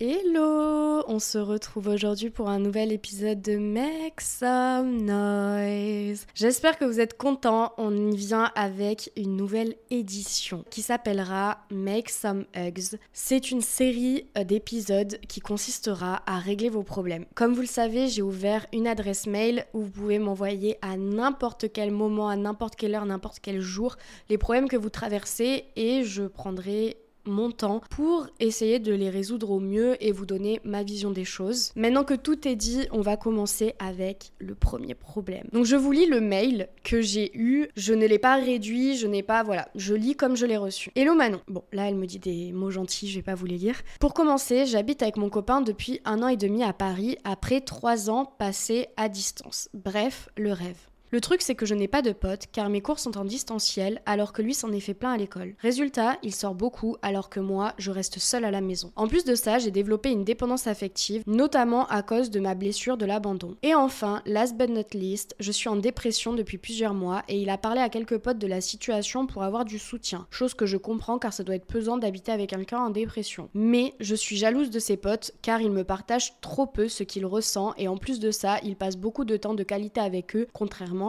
[0.00, 6.26] Hello On se retrouve aujourd'hui pour un nouvel épisode de Make Some Noise.
[6.34, 7.72] J'espère que vous êtes contents.
[7.78, 12.98] On y vient avec une nouvelle édition qui s'appellera Make Some Hugs.
[13.12, 17.26] C'est une série euh, d'épisodes qui consistera à régler vos problèmes.
[17.36, 21.72] Comme vous le savez, j'ai ouvert une adresse mail où vous pouvez m'envoyer à n'importe
[21.72, 23.94] quel moment, à n'importe quelle heure, n'importe quel jour
[24.28, 26.96] les problèmes que vous traversez et je prendrai
[27.26, 31.24] mon temps pour essayer de les résoudre au mieux et vous donner ma vision des
[31.24, 31.72] choses.
[31.76, 35.46] Maintenant que tout est dit, on va commencer avec le premier problème.
[35.52, 39.06] Donc je vous lis le mail que j'ai eu, je ne l'ai pas réduit, je
[39.06, 40.90] n'ai pas voilà, je lis comme je l'ai reçu.
[40.94, 41.40] Hello Manon.
[41.48, 43.80] Bon, là elle me dit des mots gentils, je vais pas vous les lire.
[44.00, 48.10] Pour commencer, j'habite avec mon copain depuis un an et demi à Paris après trois
[48.10, 49.68] ans passés à distance.
[49.74, 50.78] Bref, le rêve.
[51.14, 54.02] Le truc, c'est que je n'ai pas de potes car mes cours sont en distanciel
[54.04, 55.54] alors que lui s'en est fait plein à l'école.
[55.60, 58.90] Résultat, il sort beaucoup alors que moi, je reste seule à la maison.
[58.96, 62.96] En plus de ça, j'ai développé une dépendance affective, notamment à cause de ma blessure
[62.96, 63.54] de l'abandon.
[63.62, 67.48] Et enfin, last but not least, je suis en dépression depuis plusieurs mois et il
[67.48, 70.26] a parlé à quelques potes de la situation pour avoir du soutien.
[70.30, 73.50] Chose que je comprends car ça doit être pesant d'habiter avec quelqu'un en dépression.
[73.54, 77.24] Mais je suis jalouse de ses potes car il me partage trop peu ce qu'il
[77.24, 80.48] ressent et en plus de ça, il passe beaucoup de temps de qualité avec eux,
[80.52, 81.03] contrairement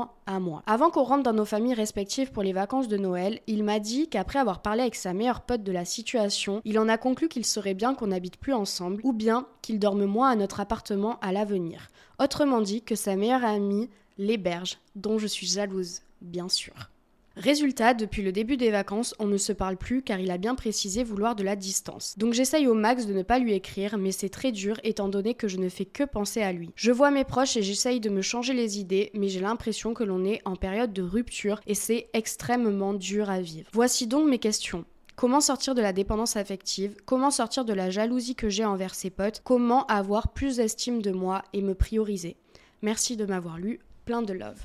[0.66, 4.08] Avant qu'on rentre dans nos familles respectives pour les vacances de Noël, il m'a dit
[4.10, 7.46] qu'après avoir parlé avec sa meilleure pote de la situation, il en a conclu qu'il
[7.46, 11.32] serait bien qu'on n'habite plus ensemble ou bien qu'il dorme moins à notre appartement à
[11.32, 11.90] l'avenir.
[12.20, 16.90] Autrement dit que sa meilleure amie l'héberge, dont je suis jalouse, bien sûr.
[17.38, 20.56] Résultat, depuis le début des vacances, on ne se parle plus car il a bien
[20.56, 22.18] précisé vouloir de la distance.
[22.18, 25.34] Donc j'essaye au max de ne pas lui écrire, mais c'est très dur étant donné
[25.34, 26.72] que je ne fais que penser à lui.
[26.76, 30.06] Je vois mes proches et j'essaye de me changer les idées, mais j'ai l'impression que
[30.06, 33.70] l'on est en période de rupture et c'est extrêmement dur à vivre.
[33.74, 34.86] Voici donc mes questions.
[35.18, 36.96] Comment sortir de la dépendance affective?
[37.06, 39.42] Comment sortir de la jalousie que j'ai envers ses potes?
[39.44, 42.38] Comment avoir plus d'estime de moi et me prioriser?
[42.82, 43.80] Merci de m'avoir lu.
[44.06, 44.60] Plein de love.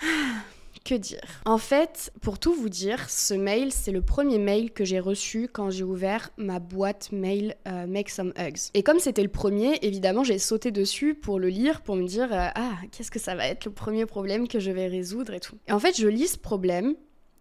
[0.84, 4.84] Que dire En fait, pour tout vous dire, ce mail, c'est le premier mail que
[4.84, 8.68] j'ai reçu quand j'ai ouvert ma boîte mail euh, Make Some Hugs.
[8.74, 12.30] Et comme c'était le premier, évidemment, j'ai sauté dessus pour le lire, pour me dire
[12.30, 15.40] euh, Ah, qu'est-ce que ça va être le premier problème que je vais résoudre et
[15.40, 15.56] tout.
[15.68, 16.94] Et en fait, je lis ce problème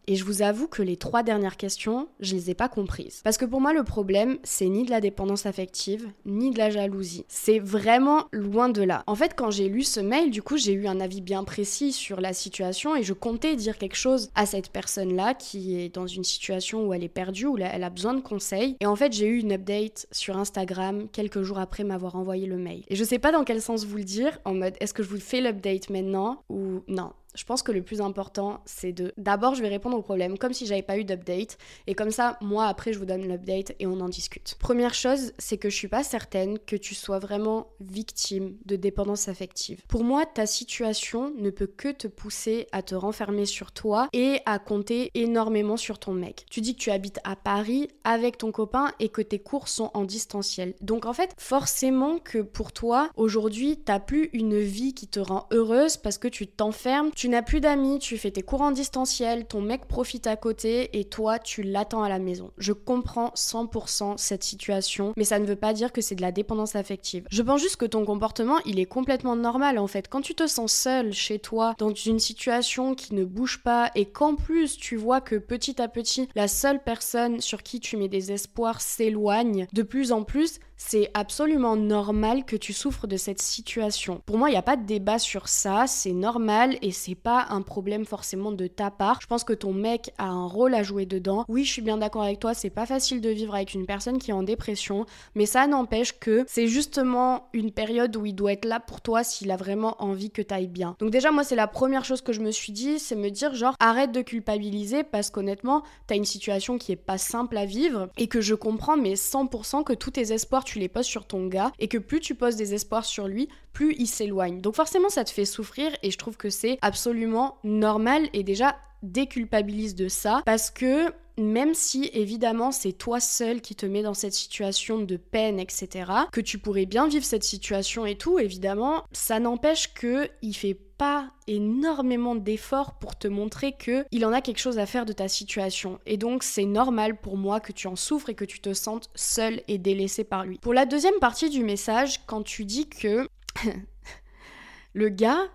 [0.08, 3.22] et je vous avoue que les trois dernières questions, je les ai pas comprises.
[3.24, 6.70] Parce que pour moi, le problème, c'est ni de la dépendance affective, ni de la
[6.70, 7.26] jalousie.
[7.28, 9.04] C'est vraiment loin de là.
[9.08, 11.92] En fait, quand j'ai lu ce mail, du coup, j'ai eu un avis bien précis
[11.92, 16.08] sur la situation et je comptais dire quelque chose à cette personne-là qui est dans
[16.08, 18.78] une situation où elle est perdue, où elle a besoin de conseils.
[18.80, 22.58] Et en fait, j'ai eu une update sur Instagram quelques jours après m'avoir envoyé le
[22.58, 22.84] mail.
[22.90, 25.10] Et je sais pas dans quel sens vous le dire, en mode est-ce que je
[25.10, 27.12] vous fais l'update maintenant ou non?
[27.36, 29.14] Je pense que le plus important, c'est de.
[29.18, 31.58] D'abord, je vais répondre au problème comme si j'avais pas eu d'update.
[31.88, 34.56] Et comme ça, moi, après, je vous donne l'update et on en discute.
[34.60, 39.28] Première chose, c'est que je suis pas certaine que tu sois vraiment victime de dépendance
[39.28, 39.82] affective.
[39.88, 44.40] Pour moi, ta situation ne peut que te pousser à te renfermer sur toi et
[44.46, 46.46] à compter énormément sur ton mec.
[46.50, 49.92] Tu dis que tu habites à Paris avec ton copain et que tes cours sont
[49.94, 50.76] en distanciel.
[50.82, 55.48] Donc, en fait, forcément que pour toi, aujourd'hui, t'as plus une vie qui te rend
[55.52, 59.62] heureuse parce que tu t'enfermes n'as plus d'amis, tu fais tes cours en distanciel, ton
[59.62, 62.52] mec profite à côté et toi, tu l'attends à la maison.
[62.58, 66.32] Je comprends 100% cette situation, mais ça ne veut pas dire que c'est de la
[66.32, 67.26] dépendance affective.
[67.30, 70.08] Je pense juste que ton comportement, il est complètement normal en fait.
[70.08, 74.06] Quand tu te sens seul chez toi, dans une situation qui ne bouge pas et
[74.06, 78.10] qu'en plus tu vois que petit à petit, la seule personne sur qui tu mets
[78.10, 83.42] des espoirs s'éloigne de plus en plus, c'est absolument normal que tu souffres de cette
[83.42, 84.22] situation.
[84.26, 87.48] Pour moi, il n'y a pas de débat sur ça, c'est normal et c'est pas
[87.50, 89.20] un problème forcément de ta part.
[89.22, 91.46] Je pense que ton mec a un rôle à jouer dedans.
[91.48, 94.18] Oui, je suis bien d'accord avec toi, c'est pas facile de vivre avec une personne
[94.18, 98.54] qui est en dépression, mais ça n'empêche que c'est justement une période où il doit
[98.54, 100.96] être là pour toi s'il a vraiment envie que tu ailles bien.
[101.00, 103.54] Donc déjà, moi, c'est la première chose que je me suis dit, c'est me dire
[103.56, 108.10] genre arrête de culpabiliser parce qu'honnêtement, t'as une situation qui est pas simple à vivre
[108.18, 111.48] et que je comprends mais 100% que tous tes espoirs tu les poses sur ton
[111.48, 114.62] gars et que plus tu poses des espoirs sur lui, plus il s'éloigne.
[114.62, 118.76] Donc forcément ça te fait souffrir et je trouve que c'est absolument normal et déjà
[119.02, 124.14] déculpabilise de ça parce que même si évidemment c'est toi seul qui te met dans
[124.14, 129.04] cette situation de peine, etc., que tu pourrais bien vivre cette situation et tout, évidemment,
[129.12, 134.42] ça n'empêche que il fait pas énormément d'efforts pour te montrer que il en a
[134.42, 136.00] quelque chose à faire de ta situation.
[136.06, 139.10] Et donc c'est normal pour moi que tu en souffres et que tu te sentes
[139.16, 140.60] seul et délaissé par lui.
[140.60, 143.28] Pour la deuxième partie du message, quand tu dis que
[144.94, 145.48] le gars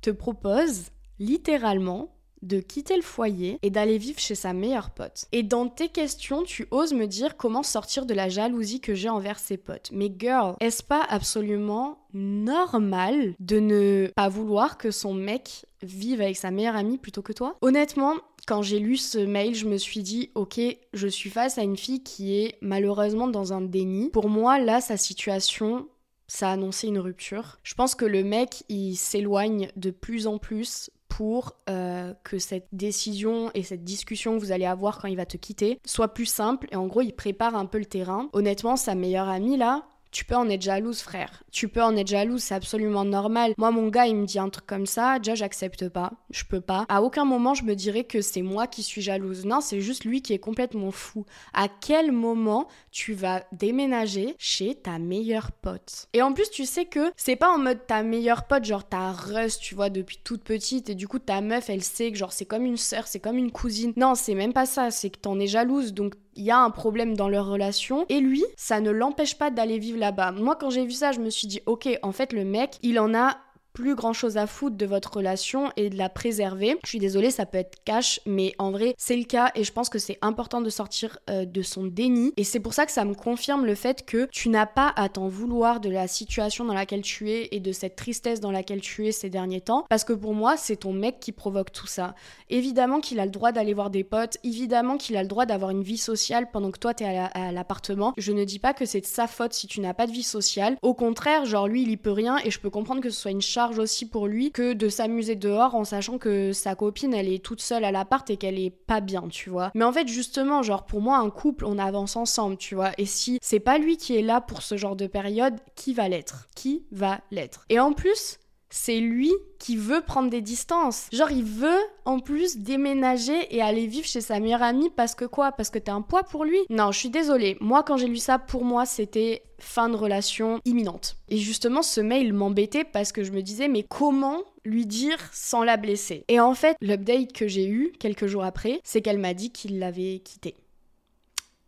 [0.00, 5.26] te propose littéralement de quitter le foyer et d'aller vivre chez sa meilleure pote.
[5.32, 9.08] Et dans tes questions, tu oses me dire comment sortir de la jalousie que j'ai
[9.08, 9.90] envers ses potes.
[9.92, 16.36] Mais girl, est-ce pas absolument normal de ne pas vouloir que son mec vive avec
[16.36, 17.56] sa meilleure amie plutôt que toi?
[17.60, 18.14] Honnêtement,
[18.46, 20.60] quand j'ai lu ce mail, je me suis dit, ok,
[20.92, 24.10] je suis face à une fille qui est malheureusement dans un déni.
[24.10, 25.88] Pour moi, là, sa situation,
[26.26, 27.58] ça a annoncé une rupture.
[27.62, 32.68] Je pense que le mec, il s'éloigne de plus en plus pour euh, que cette
[32.72, 36.24] décision et cette discussion que vous allez avoir quand il va te quitter soit plus
[36.24, 36.68] simple.
[36.70, 38.30] Et en gros, il prépare un peu le terrain.
[38.32, 41.42] Honnêtement, sa meilleure amie, là, tu peux en être jalouse, frère.
[41.52, 43.54] Tu peux en être jalouse, c'est absolument normal.
[43.58, 46.12] Moi, mon gars, il me dit un truc comme ça, déjà, j'accepte pas.
[46.30, 46.84] Je peux pas.
[46.88, 49.44] À aucun moment, je me dirais que c'est moi qui suis jalouse.
[49.44, 51.26] Non, c'est juste lui qui est complètement fou.
[51.52, 56.08] À quel moment tu vas déménager chez ta meilleure pote?
[56.12, 59.12] Et en plus, tu sais que c'est pas en mode ta meilleure pote, genre ta
[59.12, 62.32] rust, tu vois, depuis toute petite, et du coup, ta meuf, elle sait que genre
[62.32, 63.92] c'est comme une sœur, c'est comme une cousine.
[63.96, 66.70] Non, c'est même pas ça, c'est que t'en es jalouse, donc il y a un
[66.70, 70.32] problème dans leur relation et lui, ça ne l'empêche pas d'aller vivre là-bas.
[70.32, 72.98] Moi, quand j'ai vu ça, je me suis dit, ok, en fait, le mec, il
[72.98, 73.36] en a
[73.72, 76.76] plus grand chose à foutre de votre relation et de la préserver.
[76.84, 79.72] Je suis désolée, ça peut être cash, mais en vrai, c'est le cas et je
[79.72, 82.32] pense que c'est important de sortir euh, de son déni.
[82.36, 85.08] Et c'est pour ça que ça me confirme le fait que tu n'as pas à
[85.08, 88.80] t'en vouloir de la situation dans laquelle tu es et de cette tristesse dans laquelle
[88.80, 89.84] tu es ces derniers temps.
[89.88, 92.14] Parce que pour moi, c'est ton mec qui provoque tout ça.
[92.48, 95.70] Évidemment qu'il a le droit d'aller voir des potes, évidemment qu'il a le droit d'avoir
[95.70, 98.12] une vie sociale pendant que toi t'es à l'appartement.
[98.16, 100.22] Je ne dis pas que c'est de sa faute si tu n'as pas de vie
[100.22, 100.76] sociale.
[100.82, 103.30] Au contraire, genre lui, il y peut rien et je peux comprendre que ce soit
[103.30, 107.32] une charge aussi pour lui que de s'amuser dehors en sachant que sa copine elle
[107.32, 109.70] est toute seule à l'appart et qu'elle est pas bien, tu vois.
[109.74, 112.90] Mais en fait, justement, genre pour moi, un couple, on avance ensemble, tu vois.
[112.98, 116.08] Et si c'est pas lui qui est là pour ce genre de période, qui va
[116.08, 116.48] l'être?
[116.56, 117.64] Qui va l'être?
[117.68, 118.39] Et en plus,
[118.70, 121.08] c'est lui qui veut prendre des distances.
[121.12, 125.24] Genre, il veut en plus déménager et aller vivre chez sa meilleure amie parce que
[125.24, 125.52] quoi?
[125.52, 126.58] Parce que t'es un poids pour lui?
[126.70, 127.56] Non, je suis désolée.
[127.60, 131.16] Moi, quand j'ai lu ça, pour moi, c'était fin de relation imminente.
[131.28, 135.64] Et justement, ce mail m'embêtait parce que je me disais, mais comment lui dire sans
[135.64, 136.24] la blesser?
[136.28, 139.78] Et en fait, l'update que j'ai eu quelques jours après, c'est qu'elle m'a dit qu'il
[139.78, 140.54] l'avait quitté.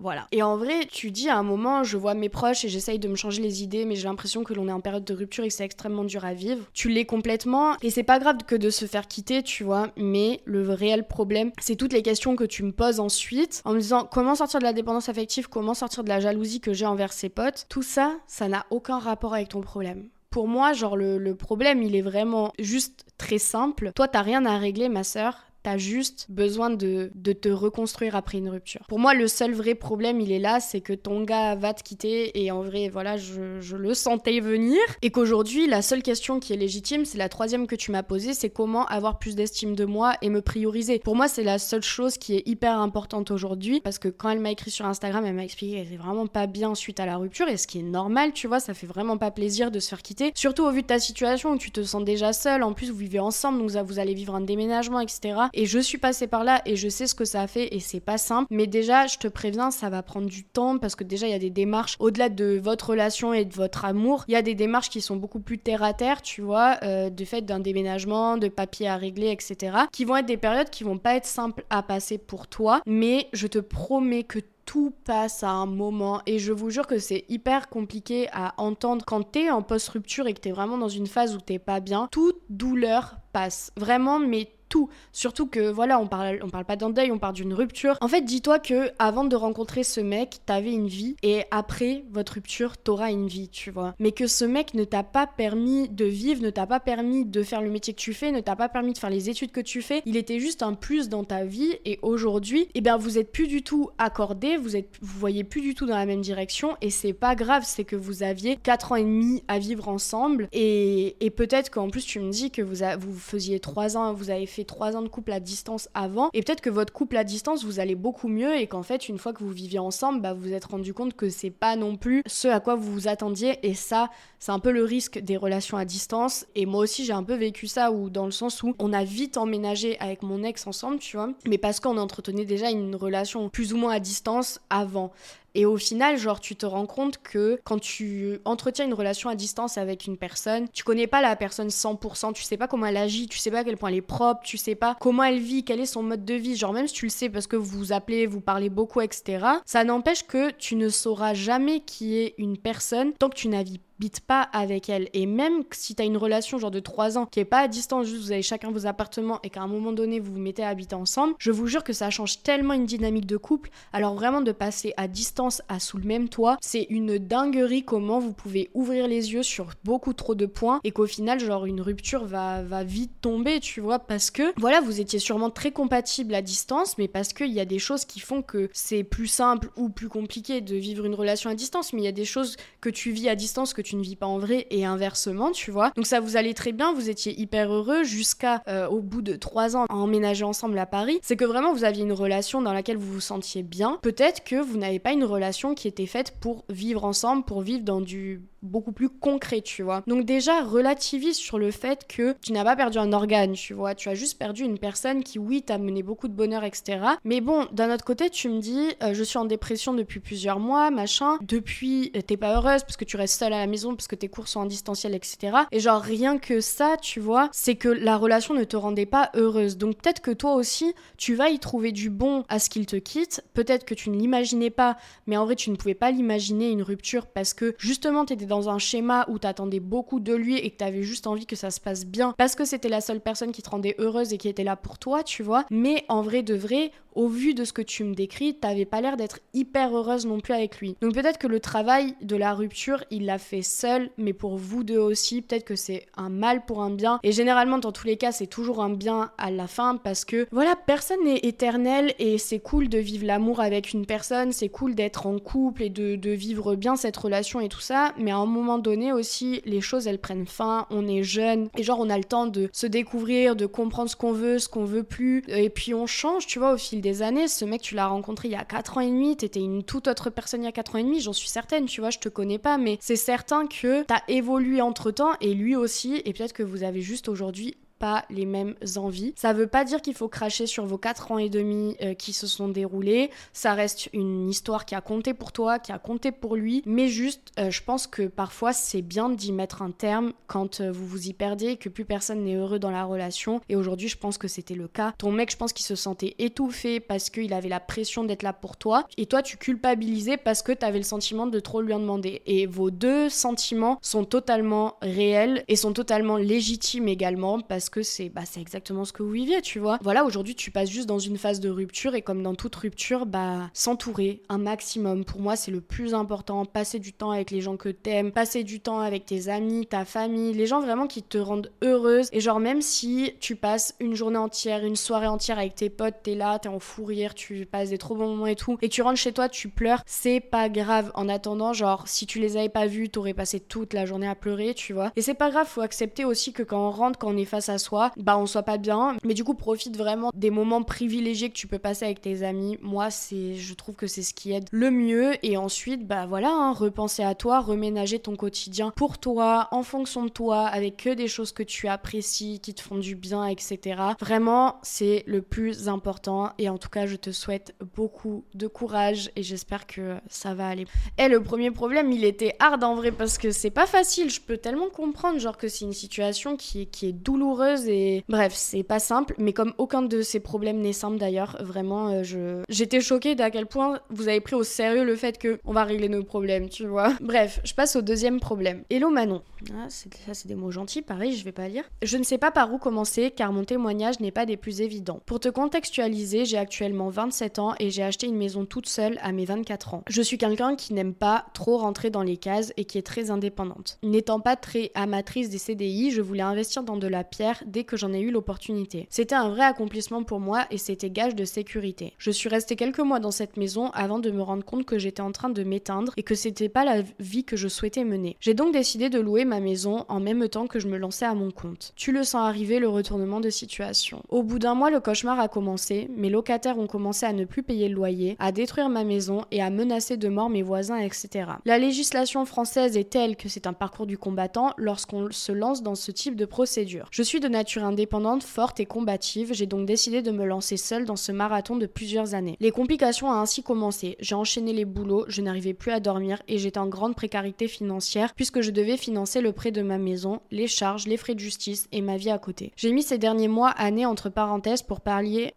[0.03, 0.27] Voilà.
[0.33, 3.09] Et en vrai, tu dis à un moment, je vois mes proches et j'essaye de
[3.09, 5.49] me changer les idées, mais j'ai l'impression que l'on est en période de rupture et
[5.49, 6.65] que c'est extrêmement dur à vivre.
[6.73, 10.41] Tu l'es complètement et c'est pas grave que de se faire quitter, tu vois, mais
[10.45, 14.09] le réel problème, c'est toutes les questions que tu me poses ensuite en me disant
[14.11, 17.29] comment sortir de la dépendance affective, comment sortir de la jalousie que j'ai envers ses
[17.29, 17.67] potes?
[17.69, 21.83] Tout ça, ça n'a aucun rapport avec ton problème pour moi, genre, le, le, problème,
[21.83, 23.93] il est vraiment juste très simple.
[23.95, 25.45] Toi, t'as rien à régler, ma sœur.
[25.63, 28.85] T'as juste besoin de, de, te reconstruire après une rupture.
[28.89, 31.83] Pour moi, le seul vrai problème, il est là, c'est que ton gars va te
[31.83, 34.79] quitter et en vrai, voilà, je, je le sentais venir.
[35.03, 38.35] Et qu'aujourd'hui, la seule question qui est légitime, c'est la troisième que tu m'as posée,
[38.35, 40.99] c'est comment avoir plus d'estime de moi et me prioriser.
[40.99, 44.41] Pour moi, c'est la seule chose qui est hyper importante aujourd'hui parce que quand elle
[44.41, 47.17] m'a écrit sur Instagram, elle m'a expliqué qu'elle était vraiment pas bien suite à la
[47.17, 49.89] rupture et ce qui est normal, tu vois, ça fait vraiment pas plaisir de se
[49.89, 50.33] faire quitter.
[50.35, 52.97] Surtout au vu de ta situation où tu te sens déjà seule, en plus vous
[52.97, 55.35] vivez ensemble, donc vous allez vivre un déménagement, etc.
[55.55, 57.81] Et je suis passée par là et je sais ce que ça a fait et
[57.81, 58.47] c'est pas simple.
[58.51, 61.35] Mais déjà, je te préviens, ça va prendre du temps parce que déjà, il y
[61.35, 64.25] a des démarches au-delà de votre relation et de votre amour.
[64.29, 67.11] Il y a des démarches qui sont beaucoup plus terre à terre, tu vois, euh,
[67.11, 69.77] de fait d'un déménagement, de papiers à régler, etc.
[69.93, 72.81] Qui vont être des périodes qui vont pas être simples à passer pour toi.
[72.87, 76.99] Mais je te promets que tout passe à un moment et je vous jure que
[76.99, 81.07] c'est hyper compliqué à entendre quand t'es en post-rupture et que t'es vraiment dans une
[81.07, 82.09] phase où t'es pas bien.
[82.11, 83.73] Toute douleur passe.
[83.77, 84.89] Vraiment, mais tout.
[85.13, 87.99] Surtout que voilà, on parle, on parle pas d'un deuil, on parle d'une rupture.
[88.01, 92.35] En fait, dis-toi que avant de rencontrer ce mec, t'avais une vie et après votre
[92.35, 93.95] rupture, t'auras une vie, tu vois.
[93.99, 97.43] Mais que ce mec ne t'a pas permis de vivre, ne t'a pas permis de
[97.43, 99.61] faire le métier que tu fais, ne t'a pas permis de faire les études que
[99.61, 100.01] tu fais.
[100.07, 103.49] Il était juste un plus dans ta vie et aujourd'hui, eh bien, vous êtes plus
[103.49, 106.89] du tout accordés, vous êtes, vous voyez plus du tout dans la même direction et
[106.89, 111.17] c'est pas grave, c'est que vous aviez 4 ans et demi à vivre ensemble et,
[111.21, 114.47] et peut-être qu'en plus tu me dis que vous, vous faisiez 3 ans, vous avez
[114.47, 117.65] fait trois ans de couple à distance avant, et peut-être que votre couple à distance
[117.65, 120.43] vous allez beaucoup mieux et qu'en fait une fois que vous viviez ensemble, bah, vous
[120.43, 123.59] vous êtes rendu compte que c'est pas non plus ce à quoi vous vous attendiez
[123.63, 124.11] et ça
[124.43, 127.37] c'est un peu le risque des relations à distance et moi aussi j'ai un peu
[127.37, 130.99] vécu ça ou dans le sens où on a vite emménagé avec mon ex ensemble,
[130.99, 135.13] tu vois, mais parce qu'on entretenait déjà une relation plus ou moins à distance avant.
[135.55, 139.35] Et au final, genre, tu te rends compte que quand tu entretiens une relation à
[139.35, 142.97] distance avec une personne, tu connais pas la personne 100%, tu sais pas comment elle
[142.97, 145.41] agit, tu sais pas à quel point elle est propre, tu sais pas comment elle
[145.41, 146.57] vit, quel est son mode de vie.
[146.57, 149.47] Genre, même si tu le sais parce que vous vous appelez, vous parlez beaucoup, etc.,
[149.67, 153.65] ça n'empêche que tu ne sauras jamais qui est une personne tant que tu n'as
[154.03, 155.09] n'habites pas avec elle.
[155.13, 158.07] Et même si t'as une relation genre de 3 ans qui est pas à distance,
[158.07, 160.69] juste vous avez chacun vos appartements et qu'à un moment donné vous vous mettez à
[160.69, 163.71] habiter ensemble, je vous jure que ça change tellement une dynamique de couple.
[163.93, 168.19] Alors vraiment de passer à distance à sous le même toit, c'est une dinguerie comment
[168.19, 171.81] vous pouvez ouvrir les yeux sur beaucoup trop de points et qu'au final genre une
[171.81, 176.35] rupture va, va vite tomber, tu vois, parce que voilà, vous étiez sûrement très compatibles
[176.35, 179.71] à distance, mais parce qu'il y a des choses qui font que c'est plus simple
[179.77, 182.57] ou plus compliqué de vivre une relation à distance, mais il y a des choses
[182.81, 185.71] que tu vis à distance que tu ne vis pas en vrai et inversement, tu
[185.71, 185.93] vois.
[185.97, 189.37] Donc ça vous allait très bien, vous étiez hyper heureux jusqu'à euh, au bout de
[189.37, 191.19] trois ans à emménager ensemble à Paris.
[191.23, 193.99] C'est que vraiment vous aviez une relation dans laquelle vous vous sentiez bien.
[194.03, 197.83] Peut-être que vous n'avez pas une relation qui était faite pour vivre ensemble, pour vivre
[197.83, 200.03] dans du beaucoup plus concret, tu vois.
[200.07, 203.95] Donc déjà, relativise sur le fait que tu n'as pas perdu un organe, tu vois.
[203.95, 207.01] Tu as juste perdu une personne qui, oui, t'a mené beaucoup de bonheur, etc.
[207.25, 210.61] Mais bon, d'un autre côté, tu me dis, euh, je suis en dépression depuis plusieurs
[210.61, 211.39] mois, machin.
[211.43, 214.17] Depuis, euh, t'es pas heureuse parce que tu restes seule à la maison, parce que
[214.17, 215.57] tes cours sont en distanciel, etc.
[215.71, 219.31] Et genre, rien que ça, tu vois, c'est que la relation ne te rendait pas
[219.35, 219.77] heureuse.
[219.77, 222.97] Donc peut-être que toi aussi, tu vas y trouver du bon à ce qu'il te
[222.97, 223.43] quitte.
[223.55, 226.83] Peut-être que tu ne l'imaginais pas, mais en vrai, tu ne pouvais pas l'imaginer, une
[226.83, 230.77] rupture, parce que justement, t'étais dans un schéma où t'attendais beaucoup de lui et que
[230.77, 233.63] t'avais juste envie que ça se passe bien parce que c'était la seule personne qui
[233.63, 235.65] te rendait heureuse et qui était là pour toi, tu vois.
[235.71, 239.01] Mais en vrai de vrai, au vu de ce que tu me décris, t'avais pas
[239.01, 240.97] l'air d'être hyper heureuse non plus avec lui.
[241.01, 244.85] Donc peut-être que le travail de la rupture, il l'a fait seul, mais pour vous
[244.85, 247.21] deux aussi, peut-être que c'est un mal pour un bien.
[247.23, 250.47] Et généralement, dans tous les cas, c'est toujours un bien à la fin parce que
[250.51, 254.95] voilà, personne n'est éternel et c'est cool de vivre l'amour avec une personne, c'est cool
[254.95, 258.47] d'être en couple et de, vivre bien cette relation et tout ça, mais à un
[258.47, 262.17] moment donné aussi, les choses elles prennent fin, on est jeune et genre on a
[262.17, 265.69] le temps de se découvrir, de comprendre ce qu'on veut, ce qu'on veut plus, et
[265.69, 267.49] puis on change, tu vois, au fil des années.
[267.49, 270.09] Ce mec, tu l'as rencontré il y a 4 ans et demi, t'étais une toute
[270.09, 272.19] autre personne il y a 4 ans et demi, j'en suis certaine, tu vois, je
[272.19, 276.33] te connais pas, mais c'est certain que t'as évolué entre temps et lui aussi, et
[276.33, 279.33] peut-être que vous avez juste aujourd'hui pas les mêmes envies.
[279.37, 282.33] Ça veut pas dire qu'il faut cracher sur vos 4 ans et demi euh, qui
[282.33, 283.31] se sont déroulés.
[283.53, 286.83] Ça reste une histoire qui a compté pour toi, qui a compté pour lui.
[286.85, 290.91] Mais juste, euh, je pense que parfois c'est bien d'y mettre un terme quand euh,
[290.91, 293.61] vous vous y perdez et que plus personne n'est heureux dans la relation.
[293.69, 295.15] Et aujourd'hui, je pense que c'était le cas.
[295.17, 298.53] Ton mec, je pense qu'il se sentait étouffé parce qu'il avait la pression d'être là
[298.53, 299.07] pour toi.
[299.17, 302.43] Et toi, tu culpabilisais parce que tu avais le sentiment de trop lui en demander.
[302.47, 308.03] Et vos deux sentiments sont totalement réels et sont totalement légitimes également parce que que
[308.03, 309.99] c'est bah, exactement ce que vous viviez, tu vois.
[310.03, 313.27] Voilà, aujourd'hui, tu passes juste dans une phase de rupture et comme dans toute rupture,
[313.27, 315.25] bah, s'entourer un maximum.
[315.25, 316.65] Pour moi, c'est le plus important.
[316.65, 320.05] Passer du temps avec les gens que t'aimes, passer du temps avec tes amis, ta
[320.05, 322.29] famille, les gens vraiment qui te rendent heureuse.
[322.33, 326.17] Et genre, même si tu passes une journée entière, une soirée entière avec tes potes,
[326.23, 328.89] t'es là, t'es en fou rire, tu passes des trop bons moments et tout, et
[328.89, 331.11] tu rentres chez toi, tu pleures, c'est pas grave.
[331.15, 334.35] En attendant, genre, si tu les avais pas vus, t'aurais passé toute la journée à
[334.35, 335.13] pleurer, tu vois.
[335.15, 337.69] Et c'est pas grave, faut accepter aussi que quand on rentre, quand on est face
[337.69, 339.17] à soi, bah on soit pas bien.
[339.25, 342.79] Mais du coup, profite vraiment des moments privilégiés que tu peux passer avec tes amis.
[342.81, 345.33] Moi, c'est, je trouve que c'est ce qui aide le mieux.
[345.45, 350.25] Et ensuite, bah voilà, hein, repenser à toi, reménager ton quotidien pour toi, en fonction
[350.25, 354.01] de toi, avec que des choses que tu apprécies, qui te font du bien, etc.
[354.21, 356.51] Vraiment, c'est le plus important.
[356.59, 360.69] Et en tout cas, je te souhaite beaucoup de courage et j'espère que ça va
[360.69, 360.87] aller.
[361.19, 364.31] Et le premier problème, il était hard en vrai parce que c'est pas facile.
[364.31, 368.25] Je peux tellement comprendre, genre que c'est une situation qui est, qui est douloureuse et
[368.29, 372.23] bref, c'est pas simple, mais comme aucun de ces problèmes n'est simple d'ailleurs, vraiment, euh,
[372.23, 375.73] je j'étais choquée d'à quel point vous avez pris au sérieux le fait que on
[375.73, 377.13] va régler nos problèmes, tu vois.
[377.21, 378.83] Bref, je passe au deuxième problème.
[378.91, 379.43] Hello Manon.
[379.73, 381.85] Ah, ça c'est des mots gentils, pareil, je vais pas lire.
[382.03, 385.21] Je ne sais pas par où commencer car mon témoignage n'est pas des plus évidents.
[385.27, 389.33] Pour te contextualiser, j'ai actuellement 27 ans et j'ai acheté une maison toute seule à
[389.33, 390.03] mes 24 ans.
[390.09, 393.31] Je suis quelqu'un qui n'aime pas trop rentrer dans les cases et qui est très
[393.31, 393.99] indépendante.
[394.03, 397.97] N'étant pas très amatrice des CDI, je voulais investir dans de la pierre dès que
[397.97, 399.07] j'en ai eu l'opportunité.
[399.11, 402.15] C'était un vrai accomplissement pour moi et c'était gage de sécurité.
[402.19, 405.23] Je suis restée quelques mois dans cette maison avant de me rendre compte que j'étais
[405.23, 408.37] en train de m'éteindre et que c'était pas la vie que je souhaitais mener.
[408.41, 411.35] J'ai donc décidé de louer ma maison en même temps que je me lançais à
[411.35, 411.93] mon compte.
[411.97, 414.23] Tu le sens arriver le retournement de situation.
[414.29, 417.63] Au bout d'un mois, le cauchemar a commencé, mes locataires ont commencé à ne plus
[417.63, 421.51] payer le loyer, à détruire ma maison et à menacer de mort mes voisins, etc.
[421.65, 425.95] La législation française est telle que c'est un parcours du combattant lorsqu'on se lance dans
[425.95, 427.09] ce type de procédure.
[427.11, 431.05] Je suis de nature indépendante, forte et combative, j'ai donc décidé de me lancer seule
[431.05, 432.57] dans ce marathon de plusieurs années.
[432.61, 434.17] Les complications ont ainsi commencé.
[434.21, 438.33] J'ai enchaîné les boulots, je n'arrivais plus à dormir et j'étais en grande précarité financière
[438.35, 441.89] puisque je devais financer le prêt de ma maison, les charges, les frais de justice
[441.91, 442.73] et ma vie à côté.
[442.77, 445.51] J'ai mis ces derniers mois, années entre parenthèses pour pallier,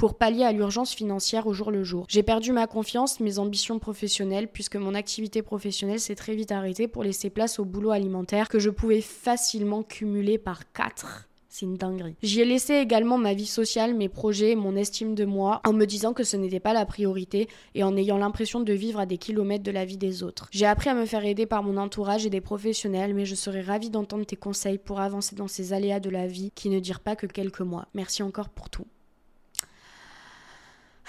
[0.44, 2.06] à l'urgence financière au jour le jour.
[2.10, 6.88] J'ai perdu ma confiance, mes ambitions professionnelles puisque mon activité professionnelle s'est très vite arrêtée
[6.88, 11.78] pour laisser place au boulot alimentaire que je pouvais facilement cumuler par 4 c'est une
[11.78, 12.18] dinguerie.
[12.22, 15.86] J'y ai laissé également ma vie sociale, mes projets, mon estime de moi, en me
[15.86, 19.18] disant que ce n'était pas la priorité et en ayant l'impression de vivre à des
[19.18, 20.50] kilomètres de la vie des autres.
[20.52, 23.62] J'ai appris à me faire aider par mon entourage et des professionnels, mais je serais
[23.62, 27.00] ravie d'entendre tes conseils pour avancer dans ces aléas de la vie qui ne durent
[27.00, 27.88] pas que quelques mois.
[27.94, 28.88] Merci encore pour tout.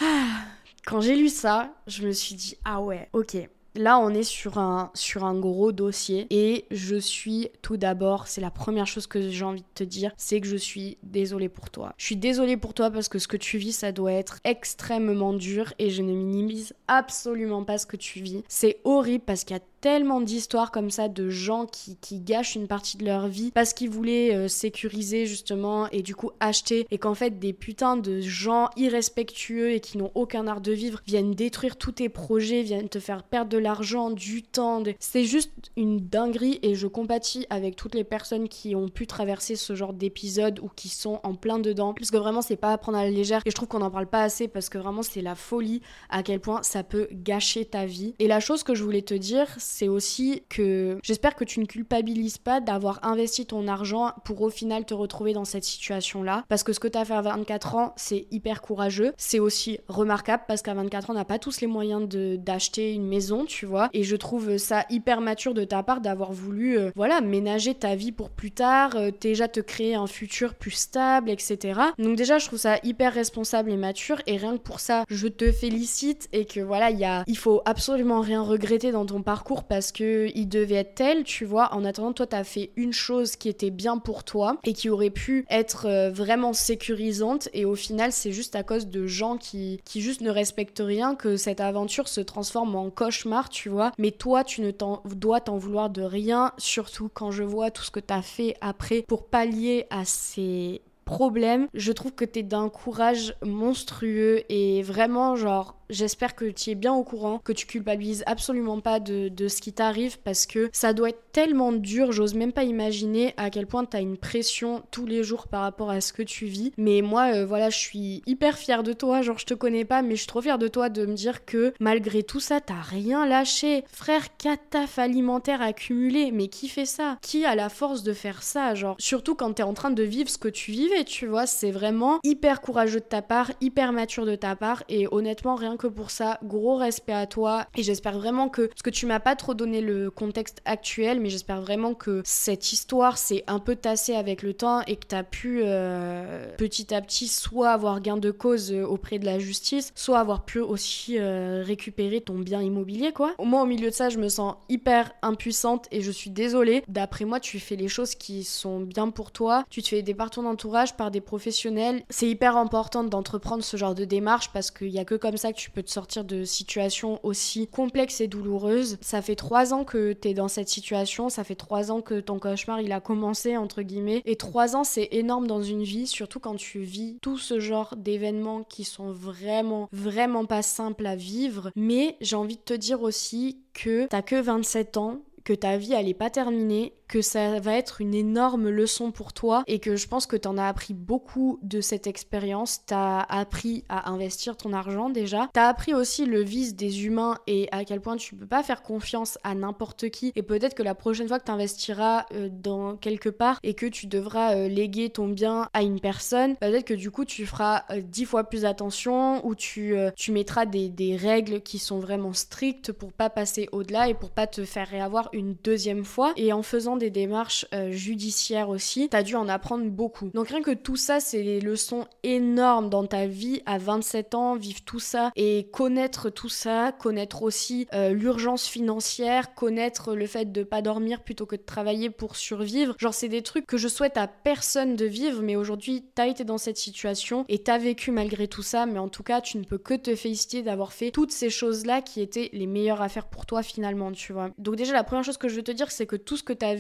[0.01, 0.45] Ah,
[0.87, 3.37] quand j'ai lu ça, je me suis dit ah ouais, ok,
[3.77, 4.91] Là, on est sur un,
[5.37, 9.67] gros dossier et je suis tout d'abord, c'est la première chose que j'ai envie de
[9.75, 11.93] te dire, c'est que je suis désolée pour toi.
[11.99, 15.35] Je suis désolée pour toi parce que ce que tu vis, ça doit être extrêmement
[15.35, 18.43] dur et je ne minimise absolument pas ce que tu vis.
[18.49, 22.57] C'est horrible parce qu'il y a tellement d'histoires comme ça de gens qui, qui, gâchent
[22.57, 26.89] une partie de leur vie parce qu'ils voulaient euh, sécuriser justement et du coup acheter
[26.91, 30.99] et qu'en fait des putains de gens irrespectueux et qui n'ont aucun art de vivre
[31.07, 34.83] viennent détruire tous tes projets, viennent te faire perdre de l'argent, du temps.
[34.99, 39.55] C'est juste une dinguerie et je compatis avec toutes les personnes qui ont pu traverser
[39.55, 42.79] ce genre d'épisode ou qui sont en plein dedans parce que vraiment c'est pas à
[42.79, 45.05] prendre à la légère et je trouve qu'on en parle pas assez parce que vraiment
[45.05, 48.15] c'est la folie à quel point ça peut gâcher ta vie.
[48.19, 49.47] Et la chose que je voulais te dire,
[49.85, 54.85] aussi que j'espère que tu ne culpabilises pas d'avoir investi ton argent pour au final
[54.85, 56.45] te retrouver dans cette situation-là.
[56.49, 59.13] Parce que ce que tu as fait à 24 ans, c'est hyper courageux.
[59.17, 63.07] C'est aussi remarquable parce qu'à 24 ans, on n'a pas tous les moyens d'acheter une
[63.07, 63.89] maison, tu vois.
[63.93, 67.95] Et je trouve ça hyper mature de ta part d'avoir voulu, euh, voilà, ménager ta
[67.95, 71.81] vie pour plus tard, euh, déjà te créer un futur plus stable, etc.
[71.99, 74.21] Donc déjà, je trouve ça hyper responsable et mature.
[74.27, 76.91] Et rien que pour ça, je te félicite et que voilà,
[77.27, 81.45] il faut absolument rien regretter dans ton parcours parce que il devait être tel, tu
[81.45, 81.75] vois.
[81.75, 85.11] En attendant, toi, t'as fait une chose qui était bien pour toi et qui aurait
[85.11, 87.49] pu être euh, vraiment sécurisante.
[87.53, 91.15] Et au final, c'est juste à cause de gens qui, qui juste ne respectent rien
[91.15, 93.93] que cette aventure se transforme en cauchemar, tu vois.
[93.99, 97.83] Mais toi, tu ne t'en, dois t'en vouloir de rien, surtout quand je vois tout
[97.83, 101.69] ce que t'as fait après pour pallier à ces problèmes.
[101.73, 106.93] Je trouve que t'es d'un courage monstrueux et vraiment genre J'espère que tu es bien
[106.95, 111.11] au courant, que tu culpabilises absolument pas de, ce qui t'arrive parce que ça doit
[111.11, 115.07] être tellement dur, j'ose même pas imaginer à quel point tu as une pression tous
[115.07, 116.73] les jours par rapport à ce que tu vis.
[116.77, 120.03] Mais moi, euh, voilà, je suis hyper fière de toi, genre je te connais pas,
[120.03, 122.81] mais je suis trop fière de toi de me dire que malgré tout ça, t'as
[122.81, 123.85] rien lâché.
[123.93, 127.19] Frère, 4 taf alimentaire accumulé, mais qui fait ça?
[127.23, 130.29] Qui a la force de faire ça Genre, surtout quand t'es en train de vivre
[130.29, 134.27] ce que tu vivais, tu vois, c'est vraiment hyper courageux de ta part, hyper mature
[134.27, 137.67] de ta part, et honnêtement, rien que pour ça, gros respect à toi.
[137.77, 141.31] Et j'espère vraiment que, parce que tu m'as pas trop donné le contexte actuel, mais
[141.31, 145.15] j'espère vraiment que cette histoire s'est un peu tassée avec le temps et que tu
[145.15, 149.39] as pu euh, petit à petit soit avoir gain de cause euh, auprès de la
[149.39, 153.35] justice, soit avoir pu aussi euh, récupérer ton bien immobilier, quoi.
[153.43, 156.83] Moi, au milieu de ça, je me sens hyper impuissante et je suis désolée.
[156.89, 159.65] D'après moi, tu fais les choses qui sont bien pour toi.
[159.71, 162.03] Tu te fais aider par ton entourage, par des professionnels.
[162.11, 165.53] C'est hyper important d'entreprendre ce genre de démarche parce qu'il y a que comme ça
[165.53, 168.99] que tu tu peux te sortir de situations aussi complexes et douloureuses.
[169.01, 172.21] Ça fait trois ans que tu es dans cette situation, ça fait trois ans que
[172.21, 174.23] ton cauchemar il a commencé entre guillemets.
[174.27, 177.97] Et trois ans c'est énorme dans une vie, surtout quand tu vis tout ce genre
[177.97, 181.73] d'événements qui sont vraiment, vraiment pas simples à vivre.
[181.75, 185.95] Mais j'ai envie de te dire aussi que t'as que 27 ans, que ta vie
[185.95, 189.97] elle est pas terminée que ça va être une énorme leçon pour toi et que
[189.97, 192.81] je pense que tu en as appris beaucoup de cette expérience.
[192.87, 195.49] Tu as appris à investir ton argent déjà.
[195.55, 198.63] Tu as appris aussi le vice des humains et à quel point tu peux pas
[198.63, 200.33] faire confiance à n'importe qui.
[200.37, 203.87] Et peut-être que la prochaine fois que tu investiras euh, dans quelque part et que
[203.87, 207.85] tu devras euh, léguer ton bien à une personne, peut-être que du coup tu feras
[207.91, 212.33] euh, dix fois plus attention ou tu, tu mettras des, des, règles qui sont vraiment
[212.33, 216.33] strictes pour pas passer au-delà et pour pas te faire réavoir une deuxième fois.
[216.37, 220.31] Et en faisant des démarches euh, judiciaires aussi, t'as dû en apprendre beaucoup.
[220.35, 224.57] Donc rien que tout ça, c'est des leçons énormes dans ta vie à 27 ans,
[224.57, 230.53] vivre tout ça et connaître tout ça, connaître aussi euh, l'urgence financière, connaître le fait
[230.53, 232.95] de pas dormir plutôt que de travailler pour survivre.
[232.99, 236.45] Genre c'est des trucs que je souhaite à personne de vivre, mais aujourd'hui t'as été
[236.45, 239.65] dans cette situation et t'as vécu malgré tout ça, mais en tout cas tu ne
[239.65, 243.27] peux que te féliciter d'avoir fait toutes ces choses-là qui étaient les meilleures à faire
[243.27, 244.51] pour toi finalement, tu vois.
[244.59, 246.53] Donc déjà la première chose que je veux te dire, c'est que tout ce que
[246.53, 246.75] t'as